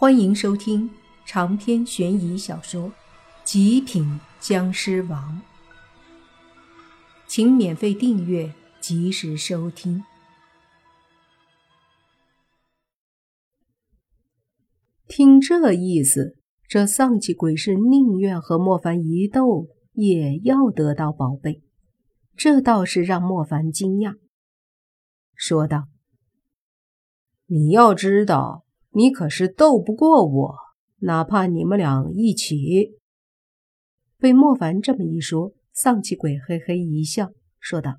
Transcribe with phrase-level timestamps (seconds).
[0.00, 0.88] 欢迎收听
[1.26, 2.88] 长篇悬疑小说
[3.42, 5.42] 《极品僵尸王》，
[7.26, 10.04] 请免费订阅，及时收听。
[15.08, 16.36] 听这意思，
[16.68, 21.64] 这丧气鬼是宁愿和莫凡一斗，也要得到宝贝。
[22.36, 24.14] 这倒是让莫凡惊讶，
[25.34, 25.88] 说道
[27.46, 30.54] ：“你要知道。”你可是斗不过我，
[31.00, 32.98] 哪怕你们俩一起。
[34.18, 37.30] 被莫凡这么一说，丧气鬼嘿嘿一笑，
[37.60, 37.98] 说道：“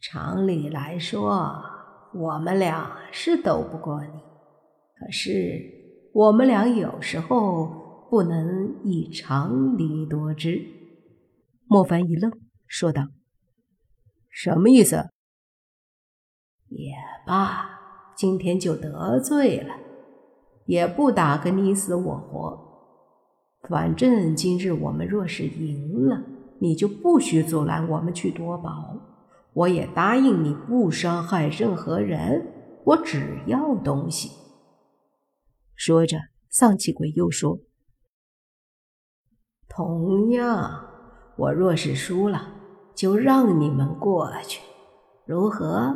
[0.00, 1.60] 常理来说，
[2.14, 4.20] 我们俩是斗不过你，
[4.94, 10.64] 可是我们俩有时候不能以常理夺之。”
[11.66, 12.30] 莫凡一愣，
[12.66, 13.08] 说道
[14.30, 15.08] ：“什么意思？”
[16.68, 16.92] 也
[17.26, 17.71] 罢。
[18.14, 19.74] 今天就得罪了，
[20.66, 22.58] 也不打个你死我活。
[23.68, 26.22] 反正今日我们若是赢了，
[26.58, 28.96] 你就不许阻拦我们去夺宝。
[29.54, 32.52] 我也答应你不伤害任何人，
[32.84, 34.30] 我只要东西。
[35.74, 36.16] 说着，
[36.48, 37.58] 丧气鬼又说
[39.68, 40.86] ：“同样，
[41.36, 42.54] 我若是输了，
[42.94, 44.60] 就让你们过去，
[45.26, 45.94] 如何？”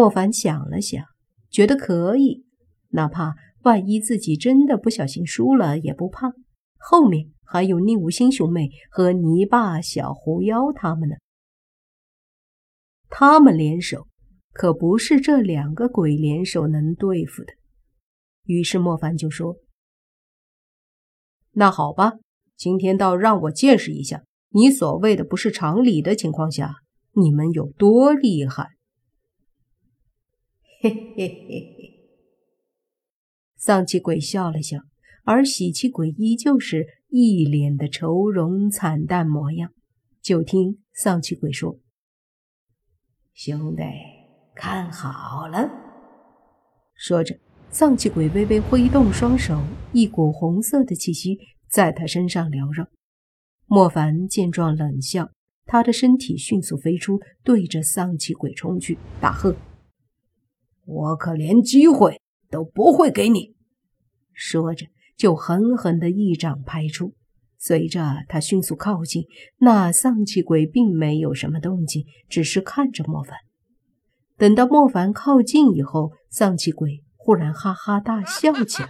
[0.00, 1.04] 莫凡想了想，
[1.50, 2.46] 觉得可以，
[2.88, 3.34] 哪怕
[3.64, 6.32] 万一自己真的不小心输了也不怕。
[6.78, 11.16] 后面还有宁无心兄妹和泥巴小狐妖他们呢，
[13.10, 14.06] 他们联手
[14.54, 17.52] 可不是这两个鬼联手能对付的。
[18.44, 19.56] 于是莫凡就说
[21.52, 22.14] ：“那好吧，
[22.56, 26.76] 今天倒让我见识一下，你所谓的不是常理的情况下，
[27.12, 28.70] 你们有多厉害。”
[30.82, 31.94] 嘿嘿嘿嘿，
[33.54, 34.78] 丧气鬼笑了笑，
[35.24, 39.74] 而喜气鬼依旧是一脸的愁容惨淡模样。
[40.22, 41.78] 就听丧气鬼说
[43.34, 43.82] ：“兄弟，
[44.54, 45.70] 看好了。”
[46.96, 49.62] 说着，丧气鬼微微挥动双手，
[49.92, 52.88] 一股红色的气息在他身上缭绕。
[53.66, 55.30] 莫凡见状冷笑，
[55.66, 59.54] 他的身体迅速飞出，对着丧气鬼冲去，大喝。
[60.90, 62.20] 我可连机会
[62.50, 63.54] 都不会给你！
[64.34, 64.86] 说着，
[65.16, 67.14] 就狠狠的一掌拍出。
[67.58, 69.24] 随着他迅速靠近，
[69.58, 73.36] 那丧气鬼并没有什么动静，只是看着莫凡。
[74.36, 78.88] 等到莫凡靠近以后，丧气鬼忽然哈哈大笑起来，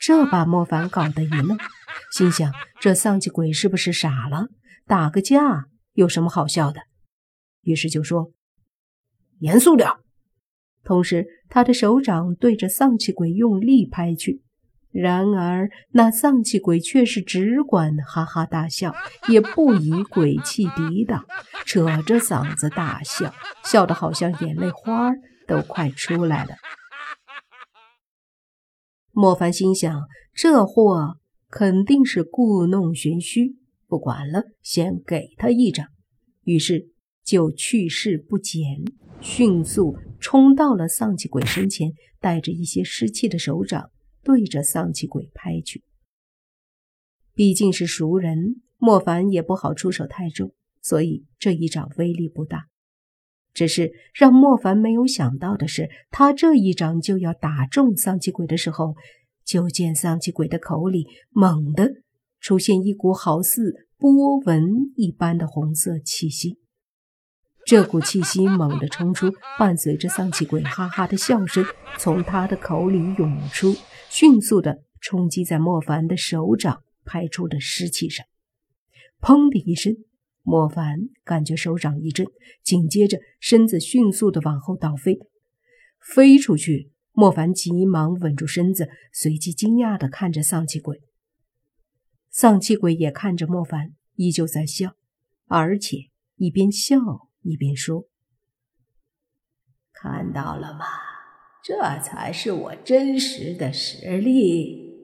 [0.00, 1.58] 这把莫凡搞得一愣，
[2.12, 2.50] 心想：
[2.80, 4.46] 这丧气鬼是不是傻了？
[4.86, 6.80] 打个架有什么好笑的？
[7.62, 8.32] 于是就说
[9.40, 9.90] ：“严肃点。”
[10.84, 14.42] 同时，他的手掌对着丧气鬼用力拍去，
[14.90, 18.94] 然而那丧气鬼却是只管哈哈大笑，
[19.28, 21.24] 也不以鬼气抵挡，
[21.64, 23.34] 扯着嗓子大笑，
[23.64, 25.12] 笑得好像眼泪花
[25.48, 26.56] 都快出来了。
[29.10, 31.18] 莫凡心想，这货
[31.48, 33.56] 肯定是故弄玄虚，
[33.86, 35.86] 不管了，先给他一掌。
[36.42, 36.90] 于是
[37.24, 38.84] 就去势不减。
[39.24, 43.90] 迅速冲到了丧气鬼身前，带着一些湿气的手掌
[44.22, 45.82] 对着丧气鬼拍去。
[47.32, 50.52] 毕竟是熟人，莫凡也不好出手太重，
[50.82, 52.66] 所以这一掌威力不大。
[53.54, 58.94] 只是让莫凡没有想到的是，他这一掌就要打中丧气鬼的时候，
[59.42, 61.88] 就见丧气鬼的口里猛地
[62.40, 64.62] 出现一股好似波纹
[64.96, 66.58] 一般的红色气息。
[67.66, 71.64] 这股气息猛地冲出，伴随着丧气鬼哈哈的笑声
[71.98, 73.74] 从他的口里涌出，
[74.10, 78.26] 迅速的冲击在莫凡的手掌拍出的湿气上。
[79.20, 79.96] 砰的一声，
[80.42, 82.26] 莫凡感觉手掌一震，
[82.62, 85.18] 紧接着身子迅速的往后倒飞，
[86.00, 86.90] 飞出去。
[87.16, 91.00] 莫凡急忙稳住身子，随即惊讶的看着丧气鬼。
[92.28, 94.96] 丧气鬼也看着莫凡，依旧在笑，
[95.46, 96.98] 而且一边笑。
[97.44, 98.06] 一边说
[99.92, 100.86] ：“看到了吗？
[101.62, 104.94] 这才是我真实的实力。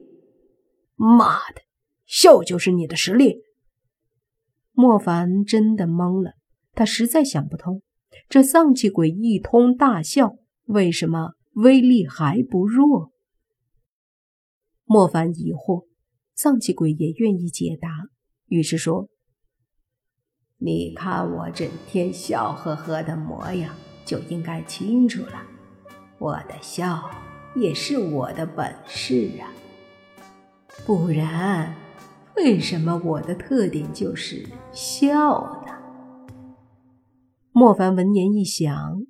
[0.95, 1.61] 妈的，
[2.05, 3.43] 笑就是你的实力！”
[4.73, 6.33] 莫凡真的懵了，
[6.73, 7.83] 他实在想不通，
[8.27, 10.35] 这丧气鬼一通大笑，
[10.65, 13.11] 为什么威力还不弱？
[14.85, 15.85] 莫凡疑惑，
[16.33, 17.89] 丧气鬼也愿意解答，
[18.47, 19.10] 于是说。
[20.63, 23.73] 你看我整天笑呵呵的模样，
[24.05, 25.41] 就应该清楚了。
[26.19, 27.09] 我的笑
[27.55, 29.49] 也是我的本事啊。
[30.85, 31.73] 不然，
[32.35, 35.73] 为什么我的特点就是笑呢？
[37.51, 39.01] 莫凡闻言一想，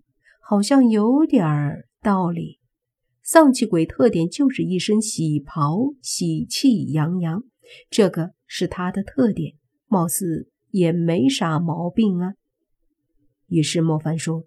[0.42, 2.60] 好像有点道理。
[3.24, 7.44] 丧气鬼特点就是一身喜袍，喜气洋洋，
[7.90, 9.56] 这个是他的特点，
[9.88, 12.34] 貌似也没啥毛病啊。
[13.48, 14.46] 于是莫凡说：“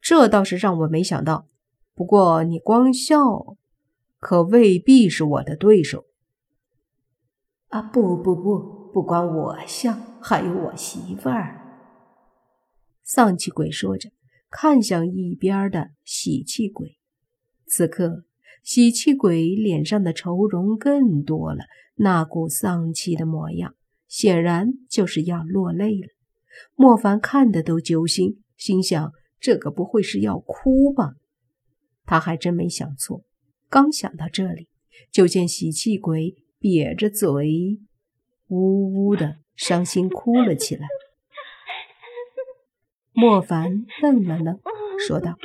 [0.00, 1.46] 这倒是让我没想到。
[1.94, 3.56] 不过你光笑，
[4.18, 6.06] 可未必是我的对手。”
[7.68, 11.54] 啊，不不不，不光我笑，还有我媳妇儿。
[13.02, 14.10] 丧气鬼说着，
[14.48, 16.98] 看向一边的喜气鬼。
[17.66, 18.24] 此刻，
[18.62, 21.64] 喜气鬼脸上的愁容更多了，
[21.96, 23.74] 那股丧气的模样，
[24.08, 26.08] 显然就是要落泪了。
[26.74, 31.14] 莫凡看的都揪心，心想：这个不会是要哭吧？
[32.04, 33.22] 他还真没想错。
[33.68, 34.68] 刚想到这里，
[35.12, 37.78] 就见喜气鬼瘪着嘴，
[38.48, 40.88] 呜呜的伤心哭了起来。
[43.12, 44.58] 莫凡愣了愣，
[45.06, 45.36] 说道。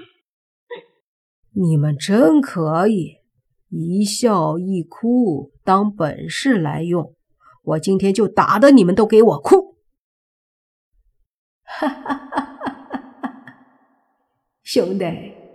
[1.52, 3.18] 你们真可以，
[3.70, 7.14] 一笑一哭当本事来用。
[7.64, 9.78] 我今天就打得你们都给我哭！
[11.64, 13.56] 哈哈哈哈哈哈！
[14.62, 15.06] 兄弟，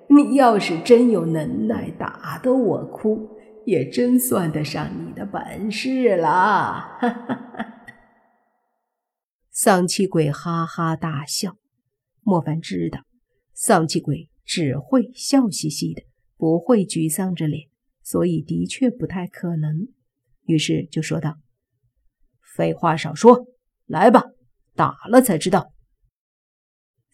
[0.09, 6.29] 你要是真有能耐，打得我哭，也真算得上你的本事了。
[6.29, 7.75] 哈哈哈！
[9.51, 11.57] 丧气鬼哈哈大笑。
[12.23, 13.01] 莫凡知道，
[13.55, 14.29] 丧气鬼。
[14.51, 16.03] 只会笑嘻嘻的，
[16.39, 17.69] 不会沮丧着脸，
[18.03, 19.89] 所以的确不太可能。
[20.47, 21.37] 于是就说道
[22.59, 23.47] ：“废话少说，
[23.87, 24.25] 来吧，
[24.75, 25.71] 打了才知道。”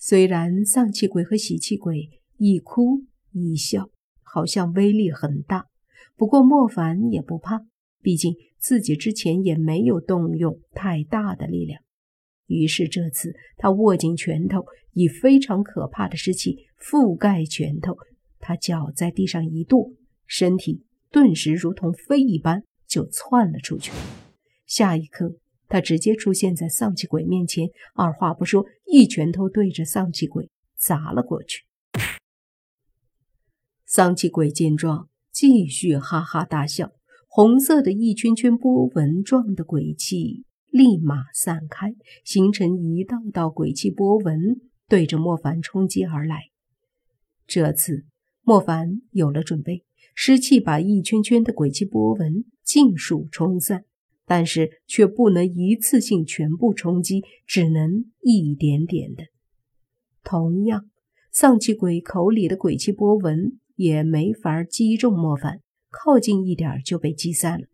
[0.01, 2.09] 虽然丧气鬼和喜气鬼
[2.39, 3.03] 一哭
[3.33, 3.91] 一笑，
[4.23, 5.67] 好像威力很大，
[6.17, 7.61] 不过莫凡也不怕，
[8.01, 11.83] 毕竟自己之前也没有动用太大的力量。
[12.47, 17.95] 于是这次，他握紧拳头，以非常可怕的士气覆盖拳头。
[18.39, 19.93] 他脚在地上一跺，
[20.27, 23.93] 身体顿时如同飞一般就窜了出去。
[24.75, 25.37] 下一刻，
[25.69, 31.63] 他直接出现在丧气鬼面前，二话不说，一拳头对着丧气鬼砸了过去。
[33.87, 36.91] 丧气鬼见状，继续哈哈大笑，
[37.29, 40.45] 红色的一圈圈波纹状的鬼气。
[40.71, 41.95] 立马散开，
[42.25, 46.51] 形成一道道鬼气波纹，对着莫凡冲击而来。
[47.47, 48.07] 这次
[48.43, 49.85] 莫凡有了准备，
[50.17, 53.85] 湿气把一圈圈的鬼气波纹尽数冲散，
[54.27, 59.25] 但是却不能一次性全部冲击，只能一点点的。
[60.23, 60.91] 同样，
[61.31, 65.61] 丧气鬼口里的鬼气波纹也没法击中莫凡，
[65.91, 67.67] 靠近一点就被击散了。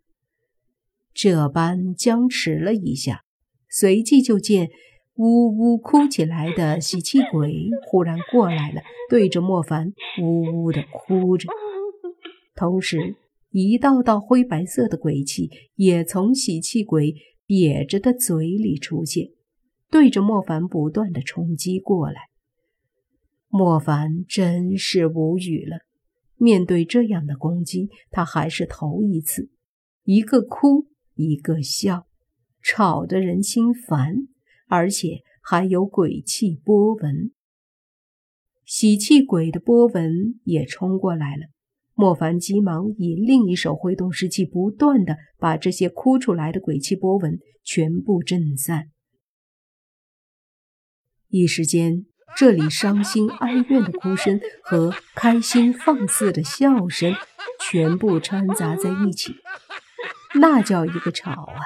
[1.12, 3.23] 这般僵持了一下，
[3.69, 4.70] 随即就见
[5.17, 11.49] 呜呜哭起来的喜气鬼忽然过来了，对着莫凡呜呜的哭着。
[12.55, 13.17] 同时，
[13.50, 17.14] 一道道灰白色的鬼气也从喜气鬼
[17.47, 19.29] 瘪着的嘴里出现，
[19.91, 22.31] 对着莫凡不断的冲击过来。
[23.49, 25.81] 莫凡真是无语了，
[26.37, 29.50] 面对这样的攻击，他还是头一次，
[30.04, 30.88] 一个哭。
[31.16, 32.07] 一个笑，
[32.62, 34.28] 吵得人心烦，
[34.69, 37.33] 而且还有鬼气波纹。
[38.64, 41.49] 喜气鬼的波纹也冲过来了，
[42.00, 48.87] 莫凡急忙以另一手挥动湿气，不断的把这些哭出来的鬼气波纹全部震散。
[51.28, 52.07] 一时间，
[52.38, 57.14] 这里伤心哀怨的哭声和开心放肆的笑声
[57.61, 59.35] 全部掺杂在一起。
[60.37, 61.61] 那叫一个吵啊，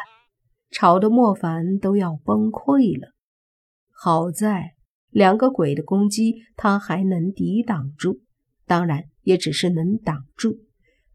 [0.73, 3.15] 吵得莫凡都要崩溃了。
[3.93, 4.75] 好在
[5.11, 8.23] 两个鬼的攻击，他还能抵挡住，
[8.67, 10.61] 当然也只是能挡住。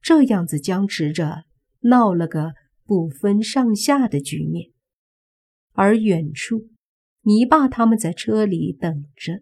[0.02, 1.46] 这样子僵持着，
[1.82, 2.54] 闹了个
[2.86, 4.72] 不分上下的局面。
[5.72, 6.68] 而远处，
[7.22, 9.42] 泥巴他们在车里等着，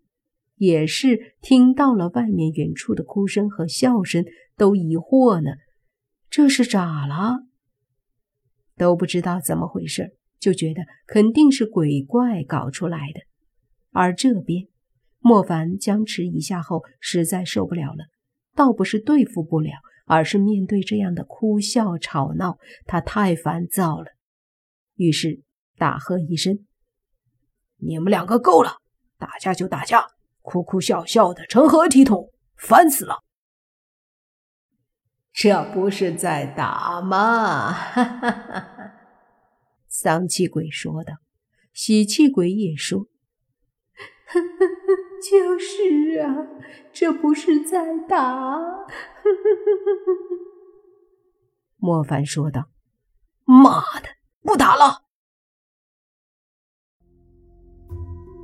[0.55, 5.51] 也是听到了外面远处的哭声和笑声，都疑惑呢，
[6.29, 7.47] 这是咋了？
[8.75, 13.21] 都不知道怎么回事，就觉得肯定是鬼怪搞出来的。
[13.91, 14.67] 而这边，
[15.19, 18.05] 莫凡僵持一下后，实在受不了了，
[18.57, 19.71] 倒不是对付不了，
[20.07, 24.07] 而是面对这样的哭笑吵闹，他太烦躁了。
[24.95, 25.43] 于是
[25.77, 26.65] 大喝一声
[27.77, 28.81] ：“你们两个够了，
[29.19, 30.07] 打架就打架，
[30.41, 32.31] 哭哭笑笑的成何体统？
[32.55, 33.23] 烦死了！”
[35.31, 38.93] 这不是在打吗？”哈哈哈
[39.87, 41.13] 丧气鬼说道。
[41.73, 43.01] 喜气鬼也说
[44.25, 44.96] ：“呵呵呵
[45.29, 46.47] 就是啊，
[46.93, 48.57] 这不是在打。
[51.77, 52.69] ”莫凡说道
[53.45, 54.07] ：“妈的，
[54.43, 55.03] 不打了！”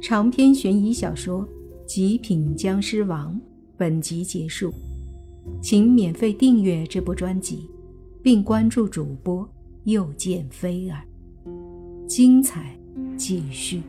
[0.02, 1.48] 长篇悬疑小说
[1.86, 3.34] 《极品僵尸王》
[3.78, 4.72] 本集结束，
[5.62, 7.70] 请免费订阅这部专辑，
[8.22, 9.50] 并关注主播
[9.86, 11.02] 又见菲儿，
[12.08, 12.78] 精彩
[13.16, 13.82] 继续。